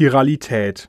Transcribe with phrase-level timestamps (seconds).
[0.00, 0.88] Chiralität